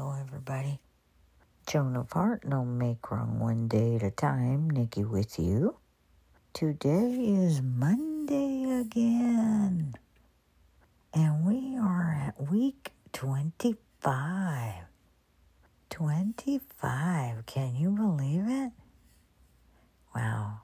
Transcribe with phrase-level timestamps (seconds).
[0.00, 0.80] Hello, everybody.
[1.66, 4.70] Joan of Heart, no make wrong one day at a time.
[4.70, 5.76] Nikki with you.
[6.54, 9.94] Today is Monday again.
[11.12, 14.74] And we are at week 25.
[15.90, 17.44] 25.
[17.44, 18.72] Can you believe it?
[20.16, 20.60] Wow.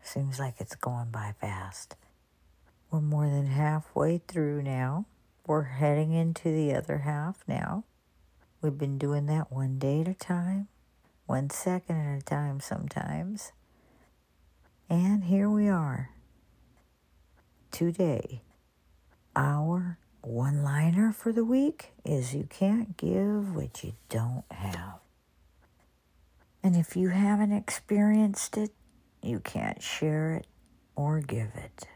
[0.00, 1.96] Seems like it's going by fast.
[2.92, 5.06] We're more than halfway through now.
[5.44, 7.82] We're heading into the other half now.
[8.62, 10.68] We've been doing that one day at a time,
[11.24, 13.52] one second at a time sometimes.
[14.90, 16.10] And here we are.
[17.70, 18.42] Today,
[19.34, 24.98] our one liner for the week is You can't give what you don't have.
[26.62, 28.72] And if you haven't experienced it,
[29.22, 30.46] you can't share it
[30.94, 31.86] or give it.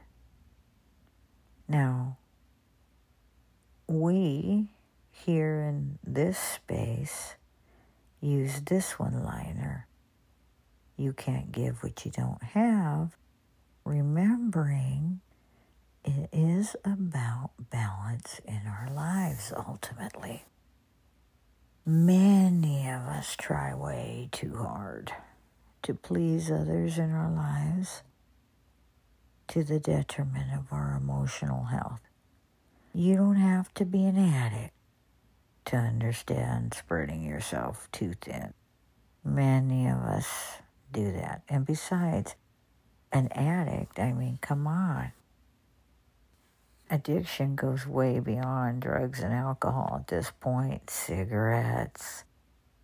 [1.69, 2.16] Now,
[3.87, 4.69] we
[5.14, 7.36] here in this space
[8.20, 9.87] use this one liner.
[10.96, 13.16] You can't give what you don't have,
[13.84, 15.21] remembering
[16.04, 20.45] it is about balance in our lives ultimately.
[21.87, 25.12] Many of us try way too hard
[25.82, 28.02] to please others in our lives
[29.49, 32.01] to the detriment of our emotional health.
[32.95, 34.74] You don't have to be an addict
[35.66, 38.52] to understand spreading yourself too thin.
[39.24, 40.29] Many of us
[40.93, 41.43] do that.
[41.48, 42.37] And besides,
[43.12, 45.12] an addict, I mean, come on.
[46.90, 50.90] Addiction goes way beyond drugs and alcohol at this point.
[50.90, 52.24] Cigarettes,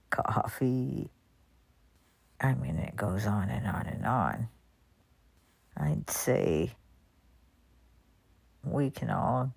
[0.08, 1.10] coffee.
[2.40, 4.48] I mean, it goes on and on and on.
[5.76, 6.72] I'd say
[8.64, 9.52] we can all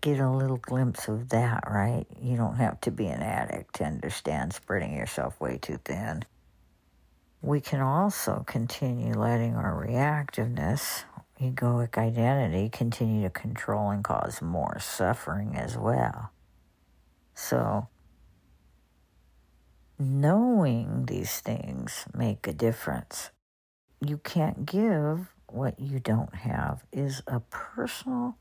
[0.00, 2.06] get a little glimpse of that, right?
[2.20, 6.24] You don't have to be an addict to understand spreading yourself way too thin.
[7.42, 11.04] We can also continue letting our reactiveness,
[11.40, 16.30] egoic identity, continue to control and cause more suffering as well.
[17.34, 17.88] So,
[19.98, 23.30] knowing these things make a difference.
[24.00, 28.36] You can't give what you don't have is a personal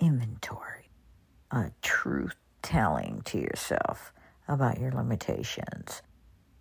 [0.00, 0.57] inventory,
[1.50, 4.12] a truth telling to yourself
[4.46, 6.02] about your limitations.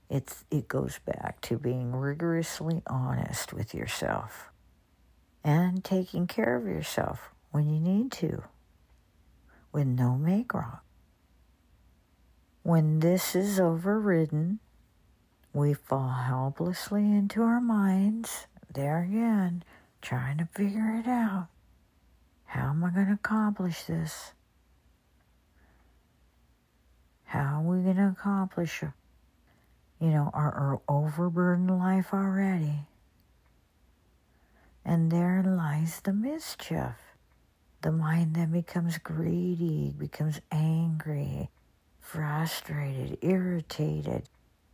[0.10, 4.50] It's, it goes back to being rigorously honest with yourself
[5.44, 8.44] and taking care of yourself when you need to,
[9.72, 10.80] with no make wrong.
[12.64, 14.60] When this is overridden,
[15.54, 19.64] we fall helplessly into our minds, there again,
[20.02, 21.48] trying to figure it out.
[22.46, 24.34] How am I going to accomplish this?
[27.28, 32.88] How are we going to accomplish, you know, our, our overburdened life already?
[34.86, 36.96] And there lies the mischief.
[37.82, 41.50] The mind then becomes greedy, becomes angry,
[42.00, 44.24] frustrated, irritated.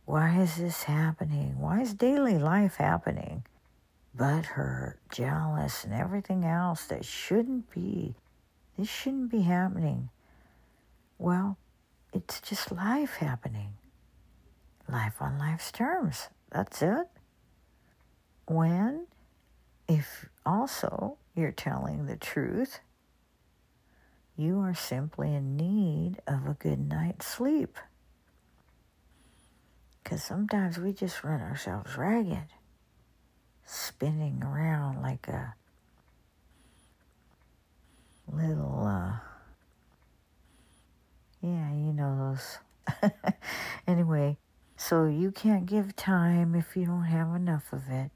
[0.04, 1.58] Why is this happening?
[1.58, 3.44] Why is daily life happening?
[4.14, 8.14] But butthurt, jealous, and everything else that shouldn't be.
[8.78, 10.10] This shouldn't be happening.
[11.18, 11.58] Well,
[12.24, 13.74] it's just life happening.
[14.88, 16.28] Life on life's terms.
[16.50, 17.06] That's it.
[18.46, 19.06] When,
[19.88, 22.80] if also you're telling the truth,
[24.36, 27.76] you are simply in need of a good night's sleep.
[30.02, 32.48] Because sometimes we just run ourselves ragged
[33.66, 35.54] spinning around like a
[38.30, 39.16] little, uh,
[41.44, 43.12] yeah, you know those.
[43.86, 44.38] anyway,
[44.78, 48.10] so you can't give time if you don't have enough of it.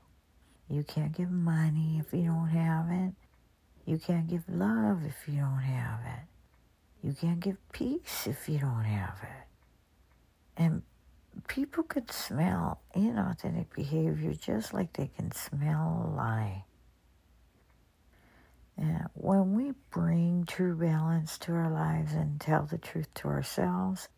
[0.70, 3.12] You can't give money if you don't have it.
[3.84, 7.06] You can't give love if you don't have it.
[7.06, 10.62] You can't give peace if you don't have it.
[10.62, 10.82] And
[11.48, 16.64] people could smell inauthentic behavior just like they can smell a lie.
[18.78, 24.08] And when we bring true balance to our lives and tell the truth to ourselves,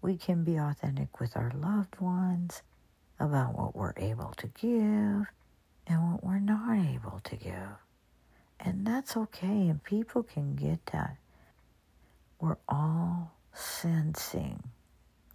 [0.00, 2.62] we can be authentic with our loved ones
[3.20, 5.26] about what we're able to give
[5.86, 7.76] and what we're not able to give.
[8.58, 11.18] And that's okay, and people can get that.
[12.40, 14.62] We're all sensing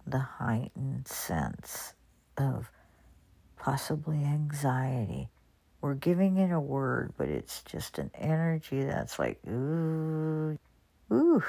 [0.06, 1.94] the heightened sense
[2.36, 2.70] of
[3.56, 5.28] possibly anxiety.
[5.82, 10.56] We're giving it a word, but it's just an energy that's like, ooh,
[11.12, 11.42] ooh.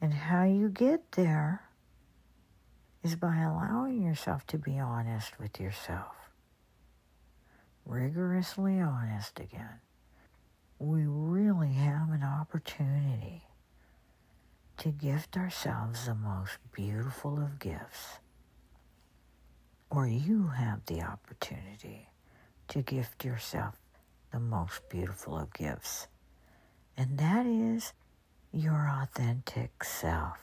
[0.00, 1.62] And how you get there
[3.04, 6.16] is by allowing yourself to be honest with yourself.
[7.84, 9.80] Rigorously honest again.
[10.80, 13.44] We really have an opportunity
[14.78, 18.18] to gift ourselves the most beautiful of gifts.
[19.90, 22.08] Or you have the opportunity
[22.68, 23.76] to gift yourself
[24.32, 26.08] the most beautiful of gifts.
[26.96, 27.92] And that is
[28.52, 30.38] your authentic self.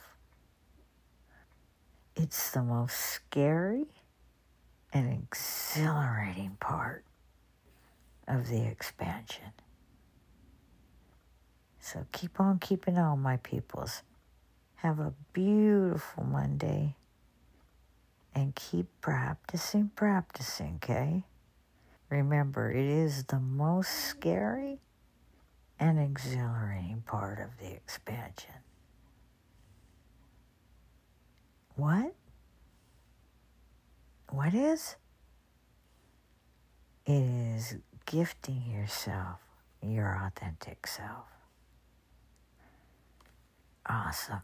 [2.16, 3.88] It's the most scary
[4.94, 7.04] and exhilarating part
[8.28, 9.52] of the expansion.
[11.80, 14.04] So keep on keeping on, my peoples.
[14.76, 16.96] Have a beautiful Monday.
[18.36, 21.24] And keep practicing, practicing, okay?
[22.10, 24.80] Remember, it is the most scary
[25.80, 28.56] and exhilarating part of the expansion.
[31.76, 32.14] What?
[34.30, 34.96] What is?
[37.06, 37.76] It is
[38.06, 39.40] gifting yourself
[39.82, 41.26] your authentic self.
[43.86, 44.42] Awesome.